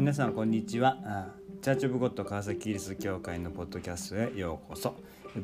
[0.00, 0.96] 皆さんこんにちは。
[1.60, 4.94] チャーチオブゴッド川崎キリスト教会のポッドキャストへようこそ。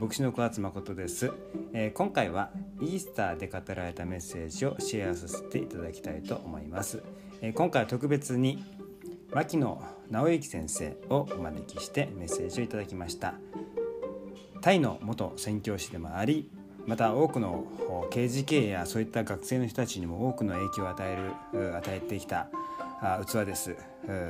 [0.01, 1.31] 牧師の小松誠です、
[1.75, 2.49] えー、今回は
[2.81, 7.03] イースターで語られたメッセージをシェアさせていただきたいと思います、
[7.43, 8.65] えー、今回は特別に
[9.31, 13.35] 牧野直之先生をお招きしてメッセージをいただきました。
[14.63, 16.51] タイの元宣教師でもあり
[16.87, 17.67] また多くの
[18.11, 21.13] 刑事系やそういった学生の人たちにも多くの影響を与
[21.53, 22.49] える与えてきた
[23.27, 23.77] 器です。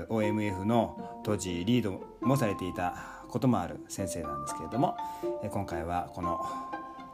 [0.08, 2.94] OMF の当時リードもされていた
[3.28, 4.96] こともある先生なんですけれども
[5.50, 6.44] 今回はこの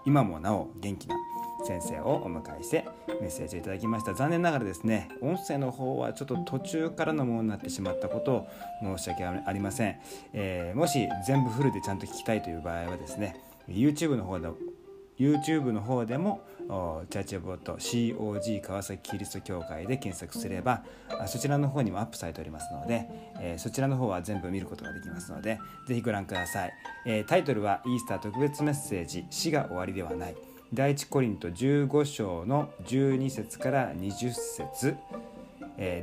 [0.04, 1.16] 今もなお元気な
[1.64, 2.84] 先生をお迎えして
[3.20, 4.14] メッセージをいただきました。
[4.14, 8.48] 残念ながらですね音声の方はちょっと途中からのものになってしまったことを
[8.96, 10.00] 申し訳ありません、
[10.32, 13.36] えー、もし全部フルでちゃんと聞きたいという場合はですね
[13.68, 14.48] YouTube の方で
[15.18, 16.42] YouTube の方でも
[17.10, 20.82] チャーチボット COG 川崎キリスト教会で検索すれば
[21.26, 23.08] そちらの方にもアップされておりますので、
[23.40, 26.72] えそちらの方は全部見ることができますのでぜひご覧ください、
[27.04, 30.36] えタイトルはイースター特別メッセージ死が終わりではない。
[30.74, 34.96] 第一コリント15章の12節から20節。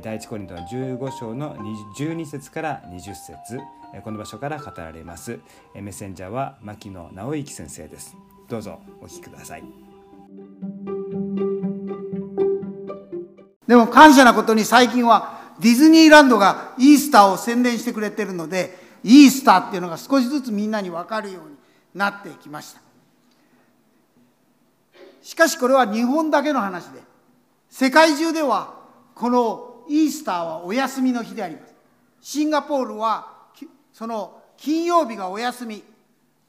[0.02, 1.56] 第一コリントの15章の
[1.96, 3.58] 12節から20節。
[4.04, 5.40] この場所から語られます。
[5.74, 8.16] メッセンジャーは牧野直之先生です。
[8.48, 9.89] どうぞお聞きください。
[13.70, 21.56] でも感謝なことに最近はディズニーランドがイースターを宣伝してくれてるのでイースターっていうのが少しずつみんなに分かるように
[21.94, 22.80] なってきました。
[25.22, 27.00] しかしこれは日本だけの話で
[27.68, 28.74] 世界中では
[29.14, 31.72] このイースターはお休みの日であります。
[32.22, 33.28] シンガポールは
[33.92, 35.84] その金曜日がお休み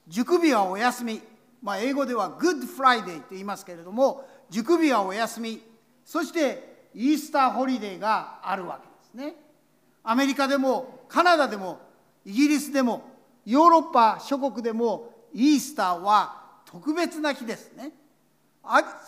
[0.07, 1.21] 祝日はお休み、
[1.61, 5.61] まあ、英語では Good Friday と言いますけれども祝日はお休み
[6.03, 9.35] そして Easter Holiday があるわけですね。
[10.03, 11.79] アメリカでもカナダでも
[12.25, 13.03] イギリスでも
[13.45, 17.91] ヨーロッパ諸国でもイースターは特別な日ですね。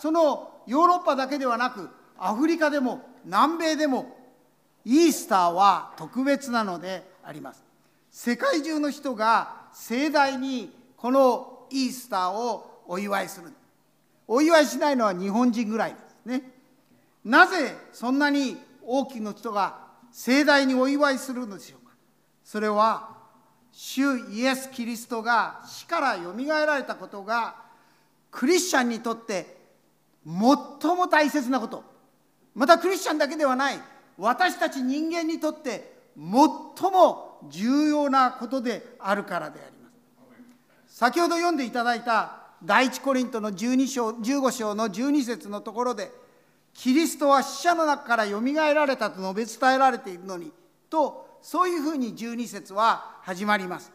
[0.00, 4.16] そのヨーロッパだけではなくアフリカでも南米でも
[4.84, 7.64] イースターは特別なのであります。
[8.10, 13.52] 世界中の人が盛大にこのイースターをお祝いする。
[14.26, 16.53] お祝いしないのは日本人ぐらいですね。
[17.24, 19.78] なぜそんなに多くの人が
[20.12, 21.94] 盛大にお祝いするのでしょうか？
[22.44, 23.08] それは
[23.72, 27.56] 主イエス・キリストが死からよみがえられたことが
[28.30, 29.56] クリスチャンにとって
[30.24, 31.82] 最も大切なこと。
[32.54, 33.80] またクリスチャンだけではない。
[34.16, 36.24] 私たち人間にとって最
[36.92, 39.88] も重要なことであるからでありま
[40.86, 40.98] す。
[40.98, 46.12] 先ほど読んでいただいた第一コリントの12章15章の12節のところで
[46.74, 50.52] 「キリストは死者の中からよみがえられたと述べ伝えられているのに
[50.90, 53.92] とそういうふうに12節は始まります。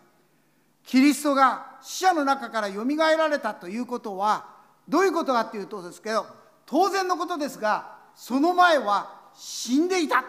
[0.86, 4.46] キリストが死者の中からよみがえられたということは
[4.88, 6.26] どういうことかっていうとですけど
[6.66, 10.24] 当然のことですがその前は死んでいた。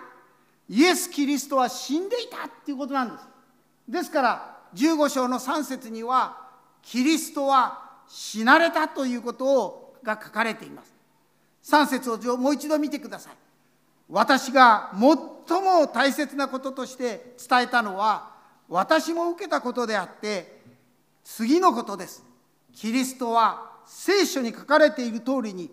[0.68, 3.28] イエス・キリストは死んでいたっていうことなんです。
[3.88, 6.48] ですから15章の3節には
[6.82, 10.89] キリストは死なれたということが書かれています。
[11.62, 13.32] 3節をもう一度見てください。
[14.08, 18.30] 私が最も大切なこととして伝えたのは
[18.68, 20.60] 私も受けたことであって
[21.24, 22.24] 次のことです。
[22.72, 25.70] キリストは聖書に書かれている通りに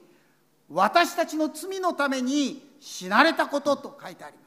[0.69, 4.43] 私たちの罪のために死なれたことと書いてありま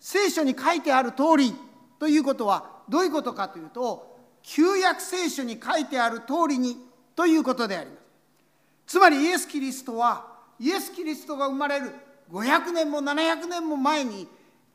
[0.00, 0.14] す。
[0.14, 1.54] 聖書に書いてある通り
[1.98, 6.76] ということはどういうことかというと旧約聖書に書いてある通りに
[7.14, 8.01] ということであります。
[8.92, 10.26] つまりイエス・キリストは
[10.60, 11.92] イエス・キリストが生まれる
[12.30, 14.28] 500年も700年も前に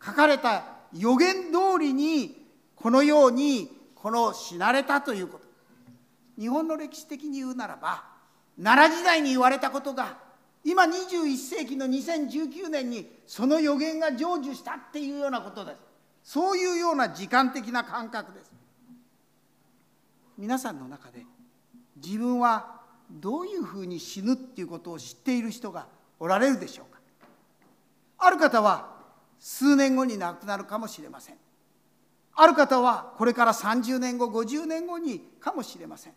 [0.03, 2.35] 書かれた予言通りに
[2.75, 5.45] このようにこの死なれたということ。
[6.41, 8.05] 日本の歴史的に言うならば
[8.59, 10.17] 奈良時代に言われたことが
[10.63, 15.78] 今21世紀の2019年にその予言が成就したっていうようなことです。
[16.23, 18.52] そういうような時間的な感覚です。
[20.40, 21.23] 皆さんの中で
[21.97, 22.77] 自分は
[23.09, 25.87] どういうふうに死ぬっていうことを知っている人が
[26.19, 26.99] おられるでしょうか？
[28.19, 28.95] ある方は
[29.39, 31.35] 数年後に亡くなるかもしれません。
[32.35, 36.13] ある方はこれから30年後50年後にかもしれません。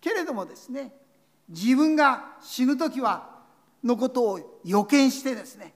[0.00, 0.92] けれどもですね
[1.48, 3.40] 自分が死ぬ時は
[3.82, 5.74] のことを予見してですね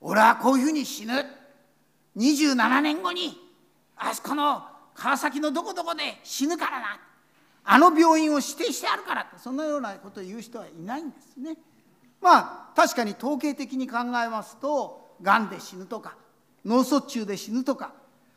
[0.00, 1.12] 俺はこういうふうに死ぬ。
[2.16, 3.38] 27年後に
[3.96, 4.62] あそこの
[4.94, 7.00] 川崎のどこどこで死ぬからな
[7.64, 11.56] あの病院を指定してあるからってそのようなことを言う人はいないんですね。
[12.20, 16.16] まあ確かに統計的に考えますとがんで死ぬとか
[16.64, 17.92] 脳卒中で死ぬとか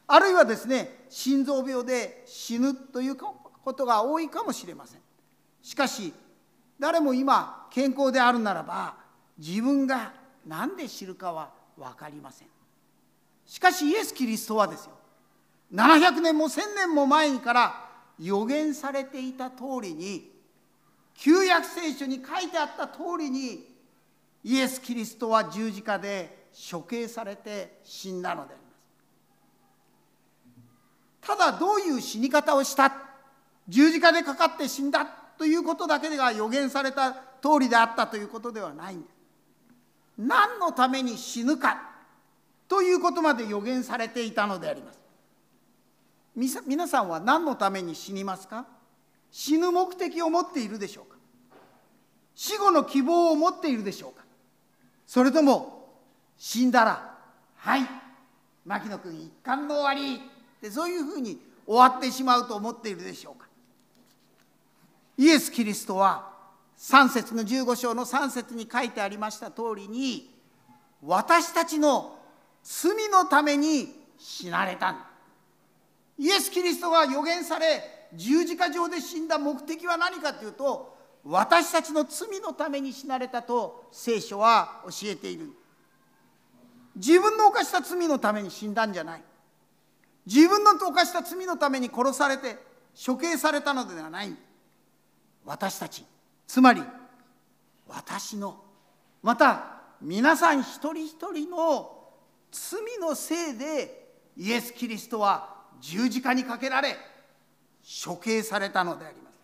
[0.07, 5.01] あるいはですね心臓病で死ぬということが多いかもしれません。
[5.61, 6.13] しかし
[6.79, 8.95] 誰も今健康であるならば
[9.37, 10.13] 自分が
[10.45, 12.47] 何で死ぬかは分かりません。
[13.45, 14.91] しかしイエス・キリストはですよ。
[15.73, 17.82] 700年も1000年も前から
[18.19, 20.31] 予言されていた通りに
[21.15, 23.67] 旧約聖書に書いてあった通りに
[24.43, 28.69] イエス・キリストは十字架で処刑されて死んだのでありま
[31.21, 31.27] す。
[31.27, 32.93] ただどういう死に方をした
[33.67, 35.05] 十字架でかかって死んだ
[35.37, 39.13] ということだけが予言された通りであったということではないんです
[40.17, 41.81] 何のために死ぬか
[42.67, 45.02] ということまで予言されていたのであります。
[46.35, 48.65] 皆さんは何のために死にますか？
[49.31, 51.17] 死ぬ目的を持っているでしょうか？
[52.35, 54.23] 死後の希望を持っているでしょうか？
[55.05, 55.89] それとも
[56.37, 57.17] 死んだら
[57.57, 57.87] 「はい
[58.65, 60.19] 牧野君一貫の終わり」っ
[60.61, 63.47] てそういうふうに終わってしまうと思っているでしょうか？
[65.17, 66.31] イエス・キリストは
[66.79, 70.33] 3節の15章の3節に書いてありました通りに
[71.03, 72.17] 私たちの
[72.63, 74.95] 罪のために死なれた
[76.17, 80.93] イエス・キリストが予言され十字架上で死んだ目的は何かというと
[81.23, 85.51] 私たちの罪のために死なれたと聖書は教えている。
[86.95, 89.23] 自分の犯した罪のために死んだんじゃない。
[90.25, 92.57] 自分の犯した罪のために殺されて
[93.05, 94.35] 処刑されたのではない。
[95.45, 96.05] 私たち
[96.45, 96.81] つまり
[97.87, 98.61] 私の
[99.21, 102.09] また皆さん一人一人の
[102.51, 105.52] 罪のせいでイエス・キリストは
[105.83, 106.95] 十字架にかけられ
[108.05, 109.37] 処刑されたのであります。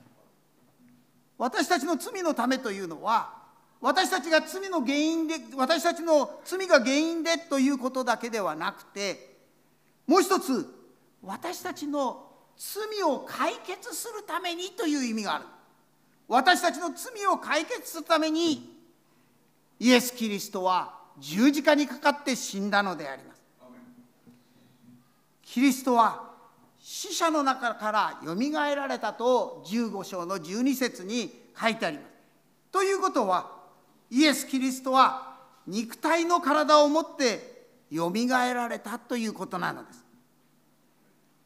[1.38, 3.34] 私たちの罪のためというのは
[3.82, 9.36] 私たちが罪の原因で私たちの罪が原因でということだけではなくて
[10.08, 10.66] もう一つ
[11.22, 12.26] 私たちの
[12.58, 15.46] 罪を解決するためにという意味がある。
[16.30, 18.78] 私たちの罪を解決するために
[19.80, 23.42] イエス・キリストは十字架にかかって死んだのであります。
[25.42, 26.29] キリストは
[26.92, 32.08] 死者の中からよみがえられたと15章の12節に書いてあります。
[32.72, 33.52] ということは
[34.10, 35.36] イエス・キリストは
[35.68, 40.04] 肉体の体を持ってよみがえられたということなのです。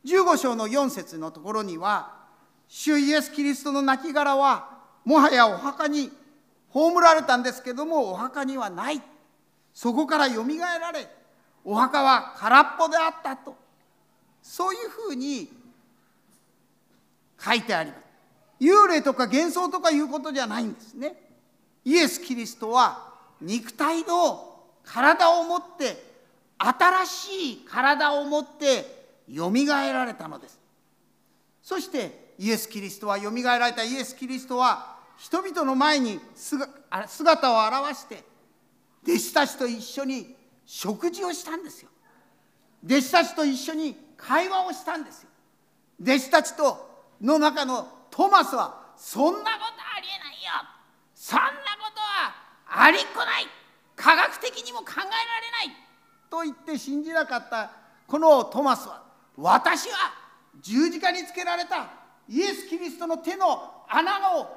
[0.05, 2.23] 15章の4節のところには
[2.69, 6.09] 主イエス・キリストの亡骸はもはやお墓に
[6.69, 9.01] 葬られたんですけどもお墓にはない。
[9.73, 11.05] そこからよみがえられ
[11.65, 13.61] お墓は空っぽであったと。
[14.43, 15.49] そういうふうに
[17.43, 18.03] 書いてあります。
[18.59, 21.15] 幽霊とか幻想とかいうことじゃないんですね。
[21.85, 26.13] イエス・キリストは肉体の体を持って
[26.57, 30.59] 新しい体を持ってよみがえられたのです。
[31.61, 33.83] そしてイエス・キリストはよみがえられた。
[33.83, 36.19] イエス・キリストは人々の前に
[37.07, 38.23] 姿を現して
[39.03, 40.35] 弟子たちと一緒に
[40.65, 41.89] 食事をしたんですよ。
[42.85, 45.29] 弟子たちと一緒に会話をしたんですよ。
[46.01, 46.89] 弟子たちと
[47.21, 50.51] の中のトマスはそんなことありえないよ。
[51.13, 52.33] そんなことは
[52.85, 53.47] ありっこない。
[53.95, 55.07] 科学的にも考えられ
[55.67, 55.83] ない。
[56.29, 57.71] と言って信じなかった
[58.07, 59.03] このトマスは
[59.37, 60.13] 私は
[60.61, 61.89] 十字架につけられた
[62.27, 64.47] イエス・キリストの手の穴を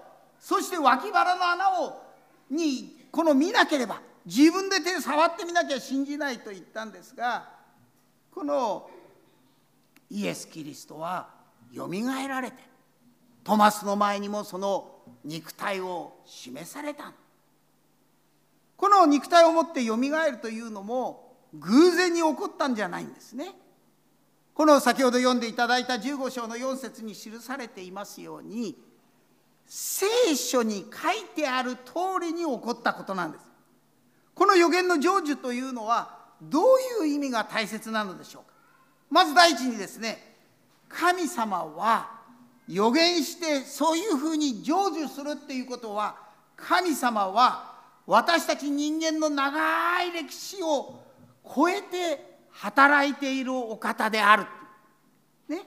[0.41, 2.03] そして脇腹の穴を
[2.51, 7.49] にこの見なければ自分で手で触ってみなきゃ信じないと言ったんですが
[8.35, 8.89] この
[10.11, 11.29] イエス・キリストは
[11.73, 12.57] よみがえられて
[13.45, 14.93] トマスの前にもその
[15.25, 17.13] 肉体を示された
[18.77, 23.55] この肉体を持ってよみがえるというのも偶然に起こったんじゃないんですね。
[24.53, 28.77] この先ほど読んでいただいた15章の4節に記されていますように
[29.67, 31.83] 聖書に書いてある通
[32.21, 33.45] りに起こったことなんです。
[34.35, 38.56] この予言の成就というのはどういう意味が大切なのでしょうか？
[39.11, 40.35] まず第一にですね
[40.89, 42.17] 神様は
[42.69, 46.17] 予言してそういうふうに成就するっていうことは
[46.57, 51.01] 神様は私たち人間の長い歴史を
[51.45, 54.47] 超えて働いているお方である。
[55.49, 55.63] ね、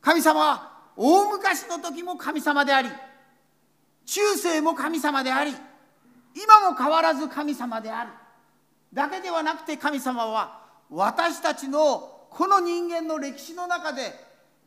[0.00, 2.88] 神様は大昔の時も神様であり
[4.06, 5.52] 中世も神様であり
[6.34, 8.10] 今も変わらず神様である
[8.92, 14.14] だけではなくて神様は私たちのこの人間の歴史の中で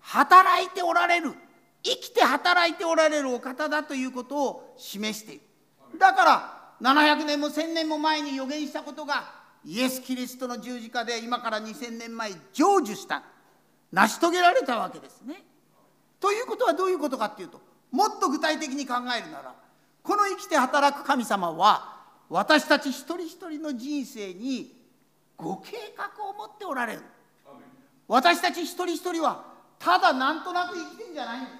[0.01, 1.33] 働いておられる
[1.81, 5.41] 生きて働いておられるお方だということを示している
[5.99, 12.37] だから700年も1000年も前に予言したことがイエス・キリストの十字架で今から2000年前成
[12.83, 13.23] 就した
[13.91, 15.43] 成し遂げられたわけですね。
[16.19, 19.53] ということはどういうことかっていうともっと具体的に考えるなら
[20.01, 24.73] この生きて働く神様は私たち一人一人の人生に
[25.37, 27.01] ご計画を持っておられる
[28.07, 29.45] 私たち一人一人は
[29.79, 31.53] ただなんとなく生きてんじゃないんです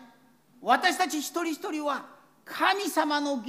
[0.62, 2.06] 私たち一人一人は
[2.46, 3.42] 神様の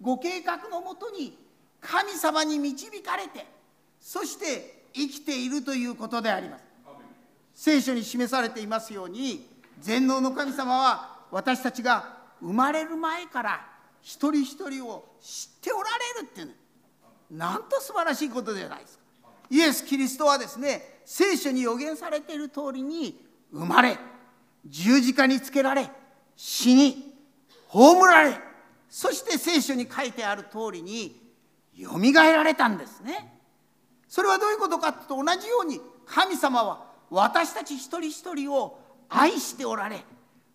[0.00, 1.36] ご計画のもとに
[1.80, 3.46] 神様に導かれて
[4.00, 6.64] そして生きているということであります。
[7.54, 9.48] 聖書に示されていますように
[9.80, 13.66] 全能の神様は私たちが生まれる前から
[14.00, 16.54] 一人一人を知っておられるっていう
[17.36, 18.97] なんと素晴らしいことじゃないですか。
[19.50, 23.98] イエス・キリストはですね聖書に予言されている通りに生まれ
[24.66, 25.90] 十字架につけられ
[26.36, 27.14] 死に
[27.68, 28.38] 葬られ
[28.88, 31.20] そして聖書に書いてある通りに
[31.74, 33.38] よみがえられたんですね。
[34.08, 40.02] それはどういうことかとと同じように神様は私たち一人一人を愛しておられ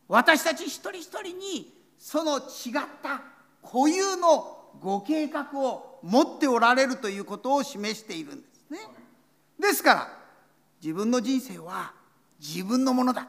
[0.08, 2.44] 私たち一人一人にその違っ
[3.02, 3.22] た
[3.64, 8.80] 固有のご計画を持っておられるということを示しているんですね。
[9.60, 10.18] ですから
[10.82, 11.94] 自分の人生は
[12.40, 13.28] 自分のものだ。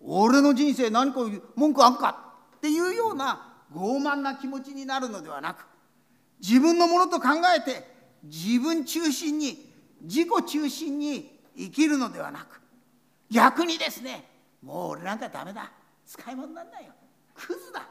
[0.00, 1.20] 俺の人生何か
[1.54, 5.66] 文句あんかっていうような傲慢な気持ちになるのではなく
[6.40, 7.84] 自分のものと考えて
[8.24, 12.60] 自分中心に自己中心に生きるのではなく
[13.30, 14.24] 逆にですね
[14.62, 15.70] もう俺なんかダメだ。
[16.06, 16.86] 使い物になんだよ。
[17.34, 17.86] クズだ。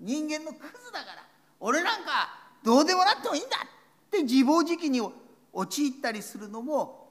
[0.00, 1.24] 人間のクズだから。
[1.60, 2.28] 俺なんか
[2.64, 5.00] どうでもなってもいいんだって自暴自棄に
[5.52, 7.08] 陥ったりするのも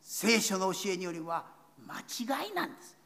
[0.00, 1.44] 聖書の教えによりは
[1.86, 2.96] 間違いなんです。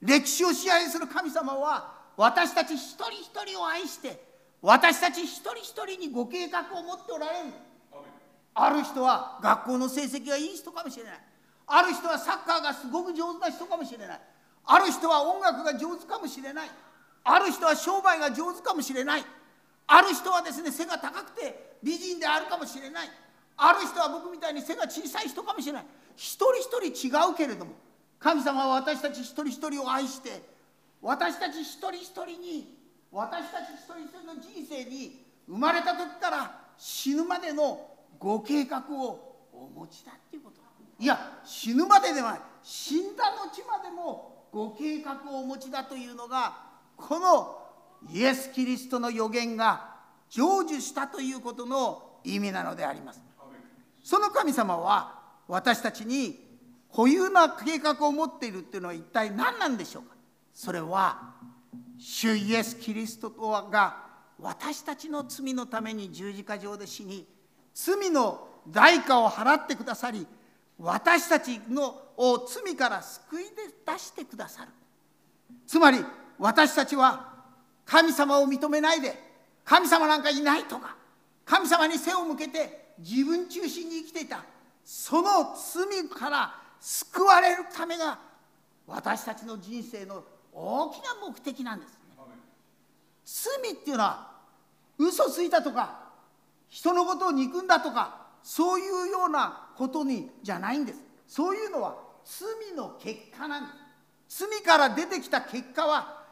[0.00, 4.22] 歴史を支配する神様は私たち一人一人を愛して
[4.60, 7.52] 私たち一人一人にご計画を持っておられる。
[8.54, 11.20] ある人は学校の成績がいい人かもしれない。
[11.66, 14.20] ある人はサッカーがすごく上手な人かもしれない。
[14.64, 16.70] ある人は音楽が上手かもしれない。
[17.24, 19.24] ある人は商売が上手かもしれない。
[19.86, 23.10] ある人はですね背が高くて美人であるかもしれない。
[23.62, 25.84] ある人は僕みたいに背が小さい人かもしれない
[26.16, 27.72] 一人一人違うけれども
[28.18, 30.42] 神様は私たち一人一人を愛して
[31.00, 32.78] 私たち一人一人に
[33.10, 37.88] 私たち一人一人の人生に生まれた時から死ぬまでの
[38.18, 40.62] ご計画をお持ちだっていうこと
[41.02, 46.54] いや死ぬまでではない死んだ後までもご計画をお持ちだというのが
[46.96, 47.58] この
[48.12, 49.96] イエス・キリストの予言が
[50.28, 53.20] 成就したということの意味なのであります。
[54.02, 56.38] その神様は私たちに
[56.94, 60.14] 固有な計画を持っているっていうのは一体何なんでしょうか？
[60.52, 61.34] それは
[61.98, 63.96] 主イエス・キリストが
[64.38, 67.26] 私たちの罪のために十字架上で死に
[67.74, 70.26] 罪の代価を払ってくださり
[70.78, 73.44] 私たちのを罪から救い
[73.86, 74.70] 出してくださる。
[75.66, 76.04] つまり
[76.38, 77.32] 私たちは
[77.86, 79.14] 神様を認めないで
[79.64, 80.96] 神様なんかいないとか
[81.44, 84.44] 神様に背を向けて自分中心に生きていた。
[84.84, 88.18] その罪から救われるためが
[88.86, 91.86] 私たちの人生の大きな目的なんで
[93.24, 94.32] す、罪っていうのは
[94.98, 96.00] 嘘ついたとか
[96.68, 100.98] 人のことを憎んだとかそういうようなことにじゃないんです。
[101.28, 103.72] そういうのは罪の結果なんで
[104.28, 104.40] す。
[104.40, 106.24] 罪から出てきた結果は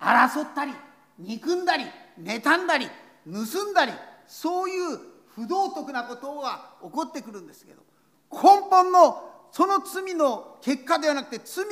[0.00, 0.72] 争ったり
[1.18, 1.84] 憎んだり
[2.18, 2.88] 妬んだり
[3.26, 3.92] 盗んだり
[4.26, 7.82] そういう不道徳なことが起こってくるんですけど
[8.32, 11.64] 根本のその罪の結果ではなくて罪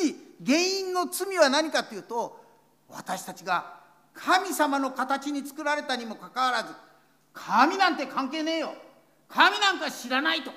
[0.44, 2.40] 原因の罪は何かというと
[2.88, 3.80] 私たちが
[4.12, 6.74] 神様の形に作られたにもかかわらず
[7.32, 8.74] 神なんて関係ねえよ。
[9.28, 10.56] 神なんか知らないとか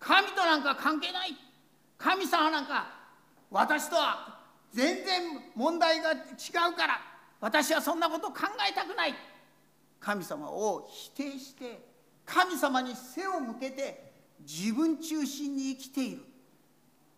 [0.00, 1.36] 神となんか関係ない。
[1.96, 2.86] 神様なんか
[3.50, 4.40] 私とは
[4.72, 5.22] 全然
[5.54, 6.16] 問題が違
[6.72, 7.00] うから
[7.40, 9.14] 私はそんなこと考えたくない。
[10.00, 11.91] 神様を否定して
[12.24, 16.22] 神様に背を向けて自分中心に生きている。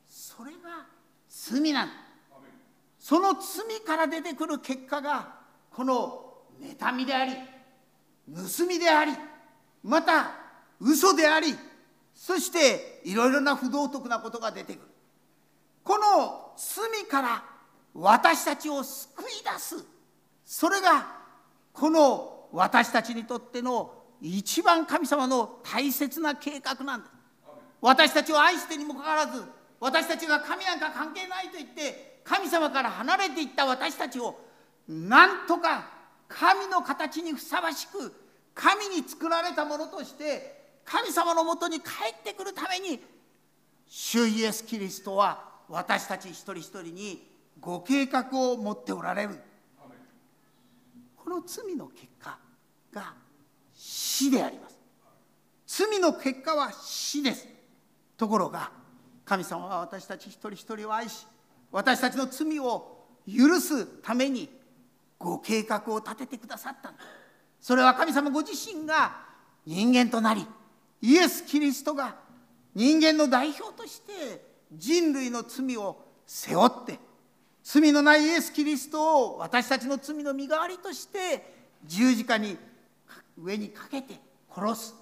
[0.08, 0.86] それが
[1.28, 1.92] 罪なんだ。
[2.98, 5.34] その罪から出てくる結果が
[5.70, 6.24] この
[6.58, 7.32] 妬みであり
[8.34, 9.12] 盗みであり
[9.82, 10.30] また
[10.80, 11.54] 嘘であり
[12.14, 14.82] そしていろいろな不道徳なことが出てくる。
[15.82, 17.44] この罪から
[17.92, 19.84] 私たちを救い出す。
[20.46, 21.06] それが
[21.72, 27.12] この私たちにとっての一番神様の大切な計画なんです
[27.82, 29.42] 私たちを愛してにもかかわらず
[29.78, 34.40] 私たちが神なんか関係ないと言って神様から離れていった私たちを
[34.88, 35.90] なんとか
[36.26, 38.14] 神の形にふさわしく
[38.54, 43.02] 神に作られたものとして神様のもとに帰ってくるために
[43.86, 47.28] 主イエス・キリストは私たち一人一人に
[47.60, 49.38] ご計画を持っておられる。
[51.16, 52.38] この罪の結果
[52.92, 53.23] が
[54.16, 54.78] 死であります。
[55.66, 57.48] 罪の結果は死です。
[58.16, 58.70] ところが
[59.24, 61.26] 神様は私たち一人一人を愛し
[61.72, 64.48] 私たちの罪を許すために
[65.18, 66.92] ご計画を立ててくださった
[67.60, 69.24] それは神様ご自身が
[69.66, 70.46] 人間となり
[71.00, 72.16] イエス・キリストが
[72.74, 76.98] 人間の代表として人類の罪を背負って
[77.62, 81.54] 罪のないイエス・キリストを私たちの罪の身代わりとして
[81.84, 82.58] 十字架に
[83.38, 84.20] 上にかけて
[84.54, 84.94] 殺す。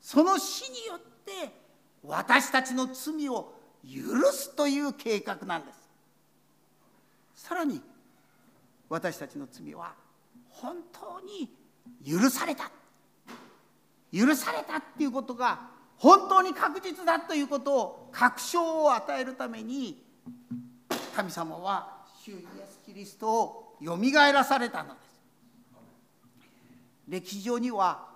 [0.00, 1.32] その死によって
[2.02, 3.54] 私たちの罪を
[3.84, 5.88] 許すという計画なんです。
[7.34, 7.80] さらに
[8.88, 9.94] 私たちの罪は
[10.48, 11.50] 本当に
[12.06, 12.70] 許された。
[14.12, 20.02] 許されたっていうことが本当に確実だということを確証を与えるために
[21.14, 22.38] 神様は主イエ
[22.70, 25.07] ス・キリストをよみがえらされたのです。
[27.08, 28.06] 歴史上には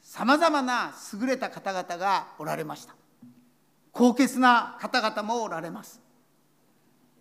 [0.00, 2.94] さまざまな優れた方々がおられました。
[3.92, 6.00] 高潔な方々もおられます。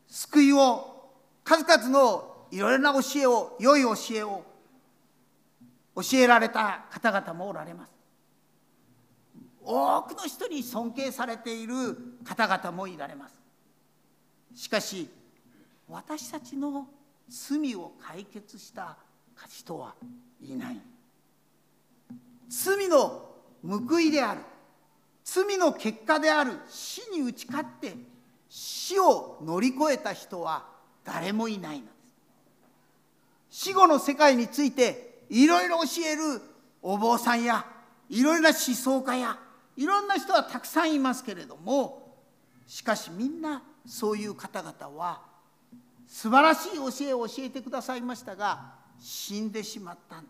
[0.07, 1.11] 救いを
[1.43, 4.43] 数々のいろいろな教えを良い教えを
[5.95, 7.93] 教えられた方々もおられます。
[9.63, 13.39] 多くの人に尊敬されている方々もいられます。
[14.55, 15.09] しかし
[15.89, 16.87] 私たちの
[17.27, 18.97] 罪を解決した
[19.47, 19.95] 人は
[20.41, 20.81] いない。
[22.49, 23.29] 罪の
[23.61, 24.41] 報いである。
[25.23, 26.53] 罪の結果である。
[26.69, 27.95] 死に打ち勝って
[28.49, 30.65] 死を乗り越えた人は
[31.03, 31.91] 誰もいないので
[33.49, 33.67] す。
[33.69, 36.41] 死後の世界についていろいろ教える
[36.81, 37.65] お坊さんや
[38.09, 39.37] いろいろな思想家や
[39.75, 42.15] いろんな人はたくさんいますけれども
[42.65, 45.21] しかしみんなそういう方々は
[46.07, 50.29] 素晴らしい教えを教えてくださいましたが死んでしまったんで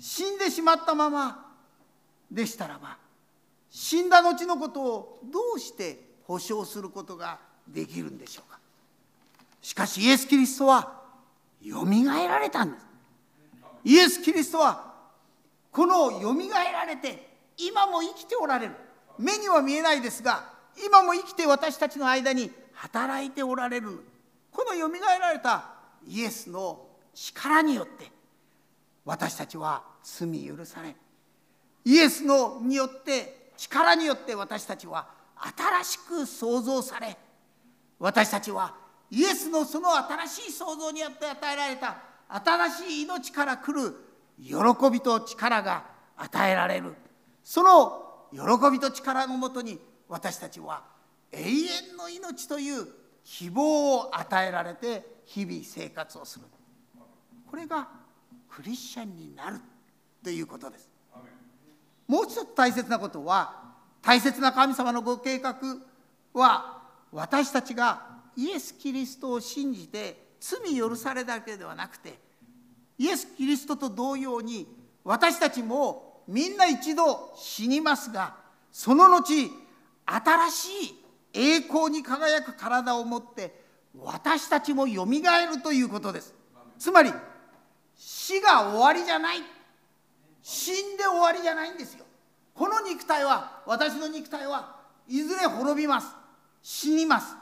[0.00, 1.52] す死んでしまったまま
[2.30, 2.96] でしたらば
[3.70, 8.58] 死んだ後のことをどうして保証することができるんでしょうか。
[9.60, 11.02] しかしイエス・キリストは
[11.62, 12.86] よみがえられたんです。
[13.84, 14.94] イエス・キリストは
[15.70, 18.74] このよみがえられて今も生きておられる。
[19.18, 20.44] 目には見えないですが
[20.84, 24.04] 今も生きて私たちの間に働いておられる。
[24.52, 25.64] このよみがえられた
[26.06, 26.87] イエスの
[27.20, 28.12] 力によって
[29.04, 30.94] 私たちは罪許され
[31.84, 35.08] イエスのによって力によって私たちは
[35.56, 37.16] 新しく創造され
[37.98, 38.74] 私たちは
[39.10, 41.96] イエスのその新しい創造によって与えられた
[42.28, 43.96] 新しい命から来る
[44.40, 44.54] 喜
[44.92, 46.94] びと力が与えられる。
[47.42, 50.84] その喜びと力のもとに私たちは
[51.32, 52.86] 永遠の命という
[53.24, 56.44] 希望を与えられて日々生活をする。
[57.50, 57.88] これが
[58.48, 59.60] クリスチャンになる
[60.22, 60.88] ということです。
[62.06, 63.68] もう一つ大切なことは
[64.02, 65.56] 大切な神様のご計画
[66.32, 66.82] は
[67.12, 68.02] 私たちが
[68.36, 72.18] イエス・キリストを信じて罪許されだけではなくて
[72.96, 74.66] イエス・キリストと同様に
[75.04, 78.36] 私たちもみんな一度死にますが
[78.70, 79.34] その後
[80.06, 83.54] 新しい栄光に輝く体を持って
[83.98, 86.34] 私たちもよみがえるということです。
[86.78, 87.12] つまり
[87.98, 89.38] 死が終わりじゃない。
[90.40, 92.06] 死んで終わりじゃないんですよ。
[92.54, 96.06] この肉体は私の肉体はいずれ滅びます。
[96.62, 97.36] 死にます。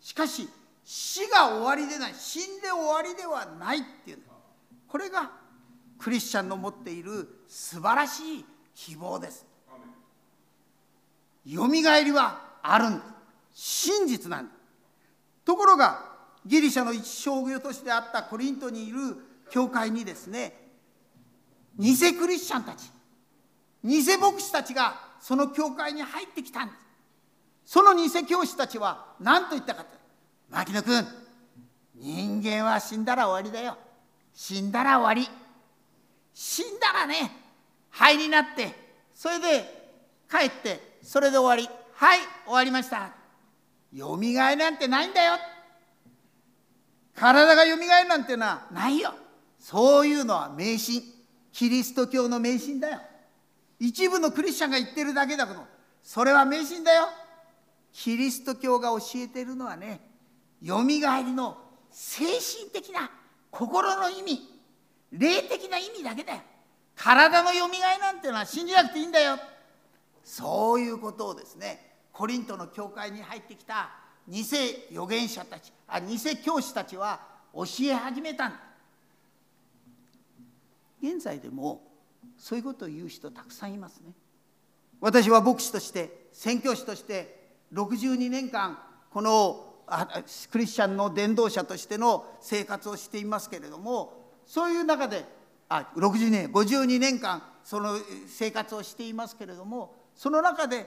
[0.00, 0.48] しかし
[0.84, 2.14] 死が終わりでない。
[2.14, 4.18] 死んで終わりではないっていう
[4.86, 5.30] これが
[5.98, 9.46] クリスチャンの持っている素晴らしい希望です。
[11.46, 13.04] よみがえりはあるんで
[13.54, 14.56] す真実なんです
[15.44, 16.12] ところが
[16.46, 18.98] ギリシャの一商業都市であったコリントにいる
[19.50, 20.52] 教会にですね
[21.78, 22.90] 偽クリスチャンたち
[23.84, 26.78] 偽牧師たちがその教会に入ってきたんです。
[27.66, 29.88] その偽教師たちは何と言ったかと
[30.50, 31.06] 牧野君
[31.94, 33.76] 人間は死んだら終わりだよ。
[34.32, 35.28] 死んだら終わり。
[36.32, 37.30] 死んだらね
[37.90, 38.74] 灰になって
[39.14, 39.92] それで
[40.30, 41.74] 帰ってそれで終わり。
[41.94, 43.12] はい終わりました。
[43.92, 45.38] よみがえなんてないんだよ。
[47.14, 49.14] 体がよみがえるなんてのはないよ。
[49.64, 51.02] そういうのは迷信。
[51.50, 53.00] キリスト教の迷信だよ。
[53.78, 55.64] 一部のクリスチャンが言ってるだけだけど
[56.02, 57.08] それは迷信だよ。
[57.90, 60.02] キリスト教が教えてるのはね
[60.60, 61.56] よみがえりの
[61.90, 63.10] 精神的な
[63.50, 64.40] 心の意味。
[65.12, 66.40] 霊的な意味だけだよ。
[66.94, 69.38] 体のよみがえなんてのは信じなくていいんだよ。
[70.22, 73.88] そういうことをですねコリントの教会に入ってきた
[74.28, 74.44] 偽
[74.90, 77.18] 預言者たちあ偽教師たちは
[77.54, 78.73] 教え始めたんだ。
[81.04, 81.82] 現在でも
[82.38, 84.12] そういうことを言う人たくさんいますね。
[85.00, 88.78] 私は牧師として宣教師として62年間
[89.10, 89.74] この
[90.50, 95.24] クリスチャンの伝道者としての生活をしていますけれどもそういう中で
[95.68, 100.86] あ62年52年間その生活をしていますけれどもその中で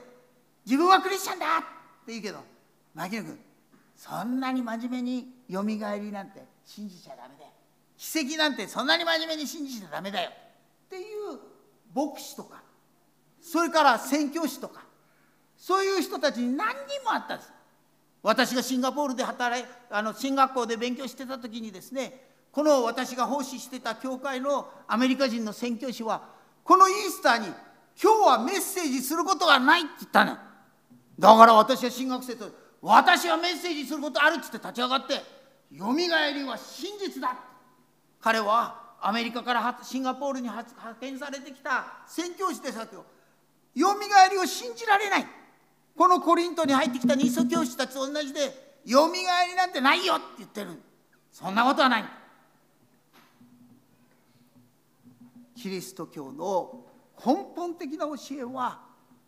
[0.66, 1.60] 自分はクリスチャンだっ
[2.06, 2.38] て言うけど
[2.94, 3.38] 牧野君
[3.94, 7.50] そんなに真面目によみがえりなんて信じちゃダメだよ。
[7.98, 10.30] 奇跡なんてそんなに真面目に信じちゃダメだよ。
[10.30, 11.38] っていう
[11.94, 12.62] 牧師とか
[13.40, 14.82] それから宣教師とか
[15.56, 17.52] そういう人たちに何人もあったんです。
[18.22, 26.22] 私がシンガポールで働いあの進学校で勉強してた時にですねこの私が奉仕してた教会のアメリカ人の宣教師は
[26.62, 27.46] このイースターに
[28.00, 30.36] 今日はメッセージすることがないって言ったの。
[31.18, 32.48] だから私は進学生と
[32.80, 35.14] 私はメッセージすることあるっつって立ち上がって
[35.72, 37.47] よみがえりは真実だ。
[38.20, 43.04] 彼はアメリカからシンガポールに派遣されてきた宣教師でさけど
[43.74, 43.94] よ。
[43.98, 45.26] みがえりを信じられない。
[45.96, 50.80] このコリントに入ってきた二祖教師たちと同じでよみがえりなんてないよって言ってる。
[51.30, 52.04] そんなことはない。
[55.56, 56.84] キリスト教の
[57.24, 58.80] 根本的な教えは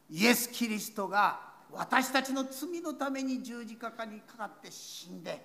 [0.09, 1.41] イエス・キリストが
[1.73, 5.45] 私たちの罪のために十字架にかかって死んで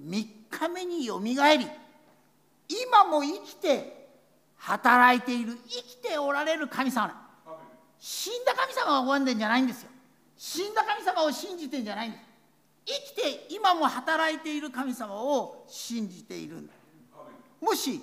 [0.00, 1.66] 3日目によみがえり
[2.68, 4.08] 今も生きて
[4.56, 7.22] 働いている生きておられる神様。
[7.98, 9.90] 死んだ神様が拝んでんじゃないんですよ。
[10.36, 12.24] 死んだ神様を信じてんじゃないんです。
[12.86, 16.72] 生きて今も働いている神様を信じているんだ。
[17.60, 18.02] もし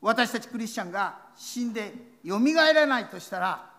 [0.00, 3.70] 私たちクリスチャンが死んでよみがえらないとしたら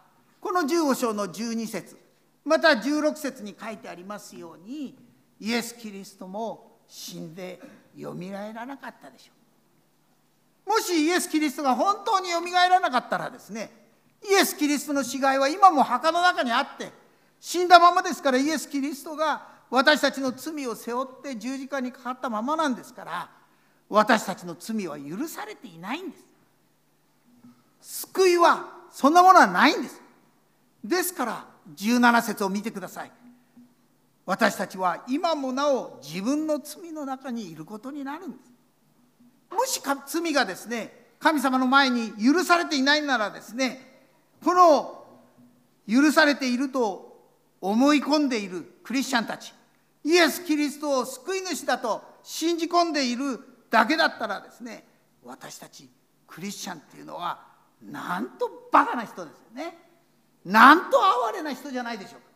[0.42, 1.98] この15章の12節
[2.44, 4.98] また16節に書いてありますように
[5.40, 7.62] イエス・キリストも死んで
[7.96, 9.43] よみがえらなかったでしょう。
[10.66, 13.72] もしイエス・キリストが本当によみがえらなかったらですね
[14.24, 16.92] イエス・キリストの死骸は今も墓の中にあって
[17.40, 23.30] 死んだままですからイエス・キリストが私たちの罪を背負って十字架にかかったままなんですから
[23.90, 26.24] 私たちの罪は許されていないんです。
[27.82, 30.02] 救いはそんなものはないんです。
[30.84, 31.46] ですから
[31.76, 33.12] 17節を見てください。
[34.26, 38.53] 私たちは今もなお自分の罪の中にいることになるんです。
[39.54, 43.80] もし罪がですね神様の前に許されていないならですね
[44.44, 45.06] この
[45.88, 47.14] 許されていると
[47.62, 49.54] 思い込んでいるクリスチャンたち
[50.04, 53.40] イエス・キリストを救い主だと信じ込んでいる
[53.70, 54.86] だけだったらですね
[55.24, 55.90] 私たち
[56.28, 57.40] クリスチャンっていうのは
[57.82, 59.78] なんとバカな人ですよね。
[60.46, 62.28] なんと哀れな人じゃないでしょうか。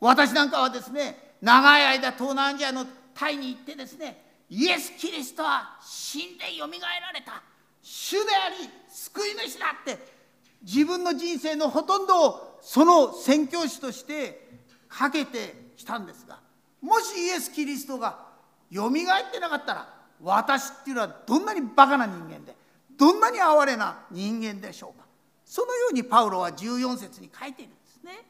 [0.00, 7.40] 私なんかはですね長い間東南アジアのタイに行ってですねイエス・キリストは死んでよみがえられた。
[7.80, 10.20] 主であり救い主だって。
[10.62, 16.40] 自分の人生のほとんどをその宣教師としてかけてきたんですが。
[16.82, 18.26] もしイエス・キリストが
[18.70, 22.56] よみがえってなかったら私っていうのはどんなにバカな人間で
[22.96, 25.06] どんなに哀れな人間でしょうか。
[25.44, 28.24] そのようにパウロは14節に書いているんですね。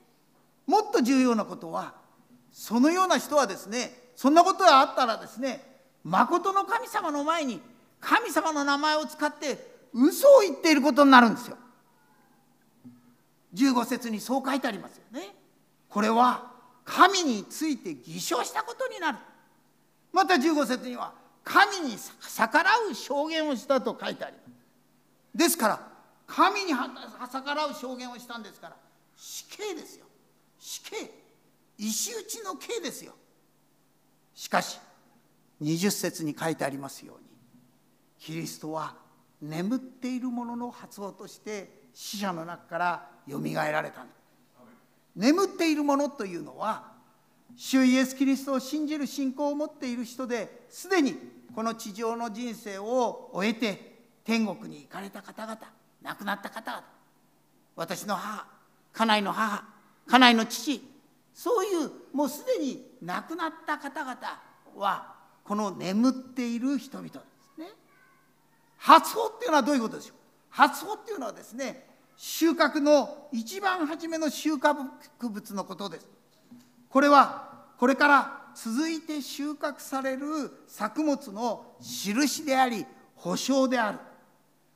[0.67, 1.95] もっと重要なことは
[2.53, 5.70] そのような人はですねそんなことがあったらですね
[6.05, 7.61] 誠の神様の前に
[8.01, 9.59] 神様の名前を使って
[9.93, 11.57] 嘘を言っていることになるんですよ
[13.55, 15.35] 15節にそう書いてありますよね。
[15.89, 16.53] これは
[16.85, 19.19] 神について偽証したことになる。
[20.13, 21.13] また15節には
[21.45, 24.43] 神に逆らう証言をしたと書いてありま
[25.35, 25.39] す。
[25.39, 25.81] ですから
[26.27, 28.77] 神に逆らう証言をしたんですから
[29.17, 30.07] 死刑ですよ。
[30.59, 31.11] 死刑。
[31.79, 33.15] 石打ちの刑ですよ。
[34.35, 34.79] しかし
[35.63, 37.25] 20節に書いてありますように
[38.19, 38.95] キリストは
[39.41, 44.05] 眠っているものの発音として死者の中からよみがえられた
[45.17, 46.93] 眠っているものというのは
[47.57, 51.17] 主イエス・キリストを信じる信仰を持っている人ですでに
[51.55, 55.59] この地上の人生を終えて天国に行かれた方々
[56.03, 56.85] 亡くなった方々
[57.77, 58.47] 私の母
[58.93, 59.65] 家内の母
[60.07, 60.83] 家内の父
[61.35, 64.17] そういうもうすでに亡くなった方々
[64.77, 65.20] は
[65.51, 67.67] この眠っている人々ですね。
[68.77, 70.17] 発砲っていうのはどういうことでしょう？
[70.49, 74.77] 発砲っていうのはですね収穫の一番初めの収穫
[75.29, 76.09] 物のことです。
[76.89, 82.87] これはこれから続いて収穫される作物の印であり
[83.17, 83.99] 保証である。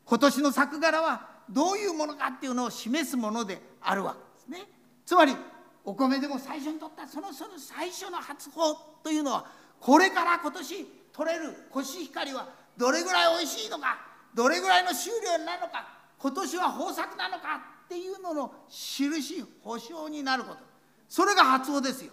[0.04, 4.16] 今年の作柄はどういうものかっていうのを示すものであるわ
[4.48, 4.68] けですね。
[5.06, 5.36] つまり
[5.84, 13.98] お米でも最初に取ったそのその最初の発酵というのはこれから今年取れるコシヒカリはどれぐらいおいしいのか
[14.34, 15.86] どれぐらいの収量になるのか
[16.18, 20.60] 今年は豊作なのかっていうのの印保証になること。
[21.06, 22.12] それが発音ですよ。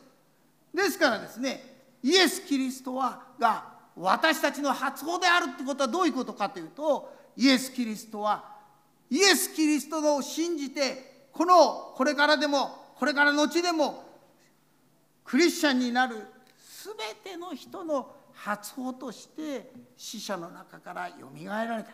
[0.74, 1.64] ですからですね
[2.04, 3.64] イエス・キリストはが
[3.96, 8.44] 私たちの発音であるってことはどういうことかというとイエス・キリストは
[9.10, 14.04] イエス・キリストを信じてこのこれからでもこれから後でも
[15.24, 16.18] クリスチャンになる
[17.24, 21.92] 全ての人の発音として死者の中からよみがえられた。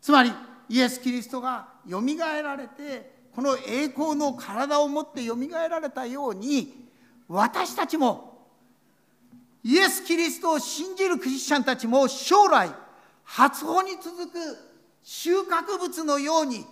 [0.00, 0.32] つまり
[0.68, 6.88] イエス・キリストがよみがえられてこの栄光の体を持ってよみがえられたように
[7.28, 8.48] 私たちも
[9.62, 12.70] イエス・キリストを信じるクリスチャンたちも将来
[13.24, 14.38] 発音に続く
[15.02, 16.66] 収穫物のように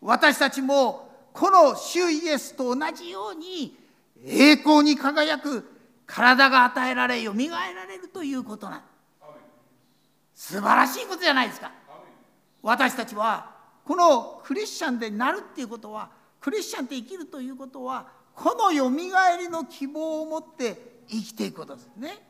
[0.00, 3.76] 私たちもこの主イエスと同じように
[4.24, 5.75] 栄光に輝く
[6.06, 8.82] 体が与えられよみがえられるということなん。
[10.34, 11.72] 素晴らしいことじゃないですか。
[12.62, 22.28] 私たちはこのクリスチャンでなるっていうことはクリスチャンで生きるということはこのよみがえりの希望を持って生きていくことですね。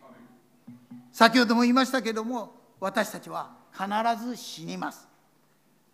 [1.10, 3.86] 先ほども言いましたけども私たちは必
[4.24, 5.08] ず死にます。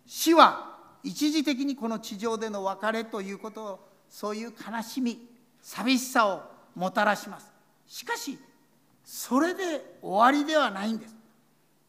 [0.05, 5.29] 死は一時的にこの地上での別れということをそういう悲しみ
[5.61, 6.41] 寂しさを
[6.75, 7.52] もたらします。
[7.93, 8.39] しかし
[9.05, 11.15] それで終わりではないんです。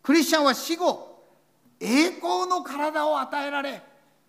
[0.03, 1.25] クリスチャンは死後
[1.81, 3.81] 栄光の体を与えられ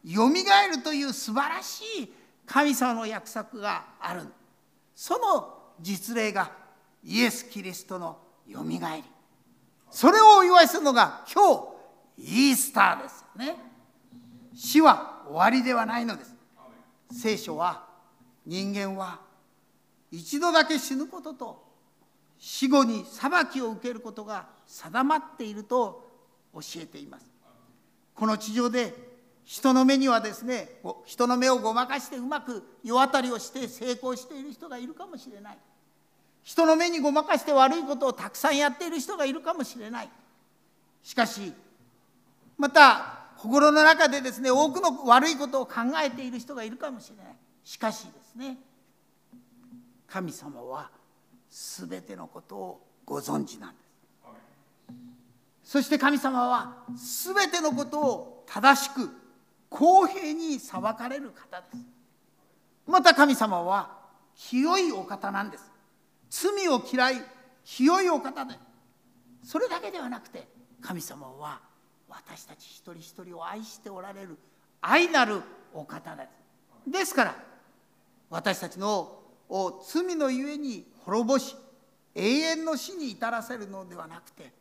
[0.05, 2.13] よみがえるという素晴らしい
[2.45, 4.21] 神様の約束がある
[4.95, 6.49] その実例が
[7.03, 9.03] イエス・キリストのよみがえり。
[9.91, 11.73] それをお祝いするのが今
[12.17, 13.57] 日イースターですよね。
[14.55, 16.33] 死は終わりではないのです。
[17.11, 17.83] 聖書は
[18.45, 19.19] 人間は
[20.09, 21.64] 一度だけ死ぬことと
[22.37, 26.09] 死後に裁きを受けることが定まっていると
[26.53, 27.25] 教えています。
[28.13, 28.93] この地上で
[29.43, 35.57] 人の目にはですね人の目をごまかしてうまく世渡りをして成功している人がいるかもしれない。
[36.43, 40.09] 人の目にごまかして悪いことをたくさんやっている人がいるかもしれない。
[41.03, 41.53] しかし
[42.57, 47.35] また心の中でですね多くの悪いことを考えている人がいるかもしれない。
[47.63, 48.57] しかしですね
[50.07, 50.89] 神様は
[51.55, 53.77] 全てのことをご存知なんで
[55.63, 55.71] す。
[55.71, 56.83] そして神様は
[57.23, 59.09] 全てのことを正しく
[59.69, 61.77] 公平に裁かれる方です。
[62.85, 63.89] また神様は
[64.35, 65.71] 清いお方なんです。
[66.29, 67.15] 罪を嫌い
[67.63, 68.55] 清いお方で。
[69.41, 70.47] それだけではなくて
[70.81, 71.61] 神様は
[72.09, 74.37] 私たち一人一人を愛しておられる
[74.81, 75.41] 愛なる
[75.73, 76.27] お方で
[76.85, 76.91] す。
[76.91, 77.35] ですから
[78.29, 79.19] 私たちの
[79.87, 81.55] 罪のゆえに滅ぼし
[82.15, 84.51] 永遠の死に至らせるのではなくて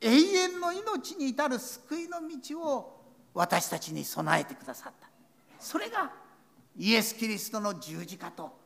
[0.00, 3.00] 永遠の命に至る救いの道を
[3.34, 5.08] 私たちに備えてくださった。
[5.58, 6.10] それが
[6.76, 8.58] イエス・キリストの十字架と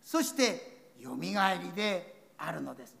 [0.00, 2.96] そしてよみがえりであるのです。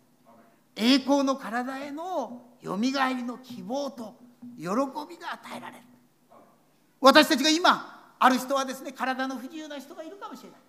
[0.74, 4.14] 栄光の体へのよみがえりの希望と
[4.58, 5.82] 喜びが与えられる。
[7.00, 10.60] 私たちが今ある人はですね体の不自由な人がいるかもしれない。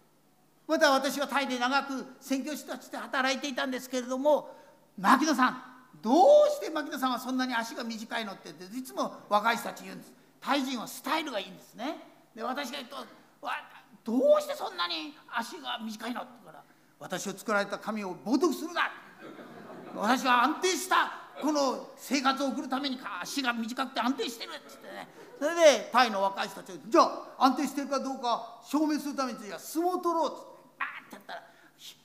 [0.68, 4.50] また私はタイで長く宣教師として働いていたんですけれども
[4.98, 5.64] 牧野さん
[6.02, 6.16] どう
[6.50, 10.14] して牧野さんはそんなに足が短いのっていつも若い人たち言うんです。
[10.40, 11.98] タイ人はスタイルがいいんですね。
[12.36, 12.98] で私が言うと
[14.04, 16.64] 「どうしてそんなに足が短いの?」って言うから
[17.00, 18.92] 「私を作られた神を冒涜するな」
[19.96, 25.08] 私は安定したこの生活を送るために足が短くて安定してるって言ってね。
[25.40, 30.57] それでタイの若い人たちが「じゃあ安定してるかどうか証明するためにじゃあ相撲取ろう」っつって。
[31.08, 31.44] ってやったら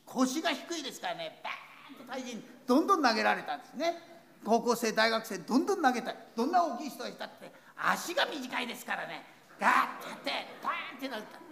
[0.06, 3.98] 腰が低いですからねバーンってタイ人どんどん投げられたんですね。
[4.44, 9.24] 高校生大学生どんどん投げたどんな大きい人がいたって足が短いですからね。
[9.60, 10.30] ガーッてやって
[10.62, 11.42] バーンって投げた。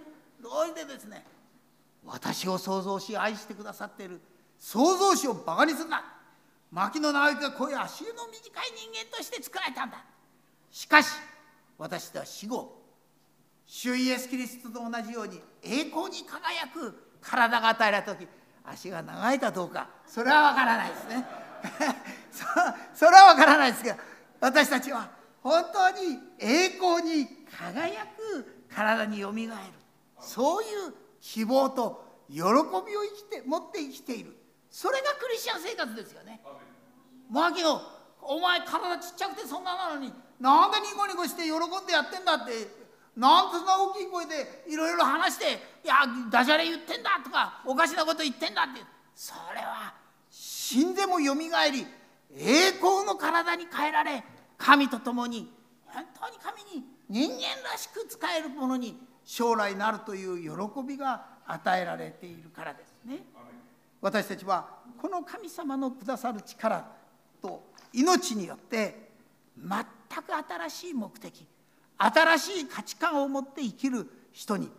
[0.42, 1.24] それでですね
[2.04, 4.20] 私を創造し愛してくださっている
[4.58, 6.02] 創造主をバカにするな。
[6.70, 10.04] 牧野直之がこういう足の短い人間として作られたんだ。
[10.70, 11.08] しかし
[11.78, 12.80] 私では死後
[13.66, 18.26] 主イエス・キリストと同じように栄光に輝く体が与えられた時
[18.64, 21.26] 足が長いかどうかそれは分からないですね
[22.94, 23.98] それは分からないですけど
[24.40, 25.10] 私たちは
[25.42, 27.26] 本当に栄光に
[27.58, 29.72] 輝く体によみがえる
[30.20, 34.36] そういう希望と喜びを生きて持って生きている
[34.70, 36.40] それがクリスチャン生活ですよね。
[37.28, 37.82] 牧野
[38.22, 42.52] お前体ちっちゃくてそんななのになんでニコニコして喜んでやってんだって
[43.20, 45.44] なんでそんな大きい声でいろいろ話して
[45.84, 48.80] 「いやダジャレ言ってんだ」とか「おかしなこと言ってんだ」って
[49.14, 49.92] それは
[50.30, 51.86] 死んでもよみがえり
[52.34, 54.24] 栄光の体に変えられ
[54.56, 55.52] 神と共に
[55.84, 63.22] 本当に神に人間らしく使えるものに将来なるという喜びが与えられているからですね。
[64.00, 66.86] 私たちはこの神様のくださる力
[67.42, 69.10] と命によって
[69.58, 69.68] 全
[70.22, 71.46] く新しい目的
[72.02, 74.70] 新しい価値観を持って生きる人に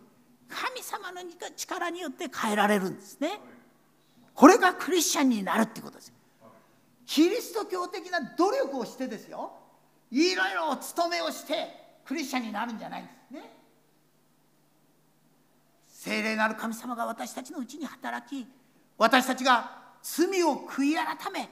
[0.48, 1.20] 神様の
[1.56, 3.40] 力によって変えられるんですね。
[4.34, 6.12] これがクリスチャンになるってことです。
[7.06, 9.52] キリスト教的な努力をしてですよ
[10.10, 11.68] いろいろお勤めをして
[12.04, 13.52] クリスチャンになるんじゃないんですね。
[15.86, 18.46] 聖霊なる神様が私たちのうちに働き
[18.98, 21.48] 私たちが罪を悔い改め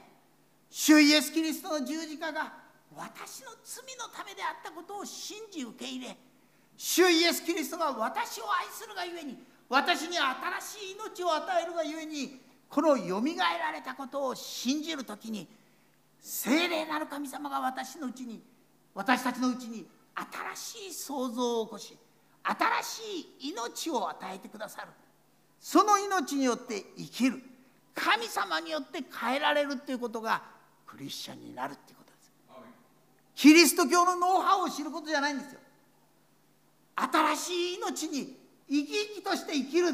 [0.69, 2.60] 主イエス・キリストの十字架が
[2.95, 6.17] 私の罪のためであったことを信じ受け入れ
[6.77, 9.37] 主イエス・キリストが私を愛するがゆえに
[9.69, 10.27] 私に新
[10.61, 15.47] しい命を与えるがゆえにこのよみがえられたことを信じる時に
[16.19, 18.41] 聖霊なる神様が私のうちに
[18.93, 19.85] 私たちのうちに
[20.55, 21.97] 新しい創造を起こし
[22.43, 24.87] 新しい命を与えてくださる。
[25.59, 27.41] その命によって生きる。
[27.93, 30.41] 神様によって変えられるということが
[30.87, 32.00] クリスチャンになるっていうこと。
[33.41, 35.59] キリスト教のノウハウを知ることじゃないんですよ。
[36.95, 38.37] 新しい命に
[38.69, 39.87] 生き生きとして生きる。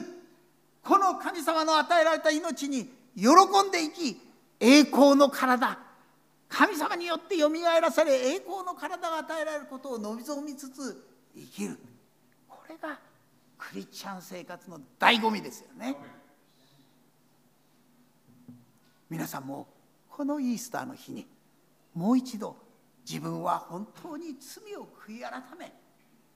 [0.83, 4.21] この神様の与えられた命に喜んで生き
[4.59, 5.79] 栄光の体。
[6.49, 11.79] 神様によってよみがえらされ栄光の体が与えられることを望みつつ生きる。
[12.49, 12.99] これが
[13.57, 15.95] クリスチャン生活の醍醐味ですよね。
[19.09, 19.69] 皆さんも
[20.09, 21.25] このイースターの日に
[21.93, 22.66] もう一度
[23.07, 25.71] 自分は本当に罪を悔い改め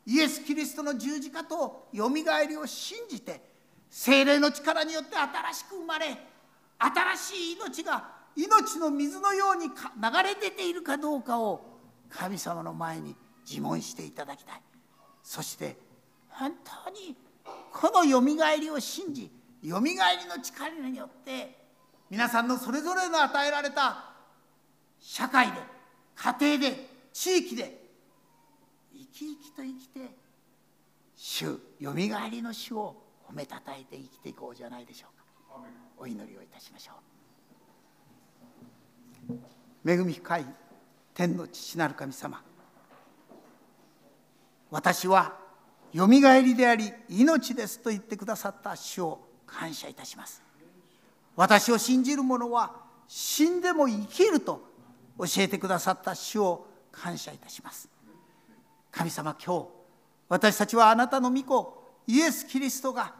[0.05, 3.41] イエス・キリストの十字架とよみがえりを信じて
[3.89, 6.17] 精霊の力によって新しく生まれ
[6.79, 9.71] 新しい命が命の水のように流
[10.23, 11.79] れ出ているかどうかを
[12.09, 13.15] 神様の前に
[13.47, 14.61] 自問していただきたい。
[15.23, 15.77] そして
[16.29, 16.53] 本
[16.85, 17.15] 当に
[17.71, 19.29] このよみがえりを信じ
[19.61, 21.57] よみがえりの力によって
[22.09, 24.13] 皆さんのそれぞれの与えられた
[24.99, 25.53] 社会で
[26.23, 27.81] 家庭で地域で
[28.93, 29.99] 生き生きと生きて
[31.15, 32.95] 主よみがえりの主を
[33.27, 35.25] 褒めたたえて生きていこうじゃないでしょうか。
[35.97, 36.93] お祈りをいたしましょ
[39.33, 39.91] う。
[39.91, 40.45] 恵み深い
[41.15, 42.43] 天の父なる神様。
[44.69, 45.37] 私は
[45.91, 50.43] よみがえりであり命ですと言ってくださった主を感謝いたします。
[51.35, 52.75] 私を信じる者は
[53.07, 54.70] 死んでも生きると
[55.17, 57.89] 教えてくださった主を感謝いたします。
[58.91, 59.67] 神様今日
[60.27, 63.13] 私たちはあなたの御子イエス・キリストが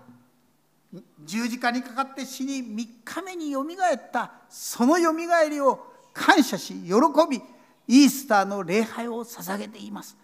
[1.24, 6.94] 十字架にかかって死に3日目によみがえったそのよみがえりを感謝し喜
[7.30, 7.42] び
[7.88, 10.18] イースターの礼拝を捧げています。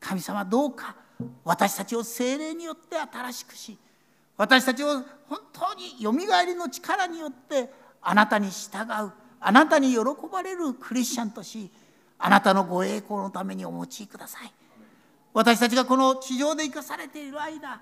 [0.00, 0.96] 神様どうか
[1.44, 3.78] 私たちを精霊によって新しくし
[4.36, 7.70] 私たちを本当によみがえりの力によって
[8.02, 9.12] あなたに従う。
[9.40, 9.98] あなたに喜
[10.30, 11.70] ばれるクリスチャンとし
[12.18, 14.52] あなたのご栄光のためにお持ちください。
[15.36, 17.78] 私たちがこの地上で生かされている間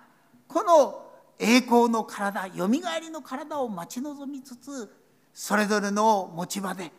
[0.48, 1.06] この
[1.38, 4.92] 栄光の体よみがえりの体を待ち望みつつ
[5.32, 6.90] それぞれの持ち場で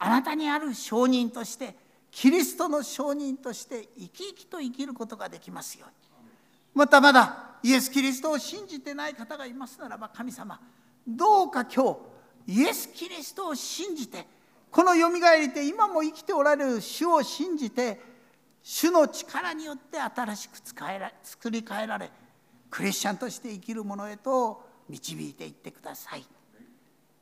[0.00, 1.76] あなたにある証人として
[2.10, 5.94] キリストの証人として生き生きと生きることができますように。
[6.74, 10.58] またまだイエス・キリストを信じてない方がいますならば神様
[11.06, 11.96] どうか今日
[12.46, 14.26] イエス・キリストを信じて
[14.70, 18.00] このよみがえりで今も生きておられる主を信じて
[18.62, 22.10] 主の力によって新しく使えら作り変えられ
[22.70, 26.24] クリスチャンとして生きる者へと導いていってください。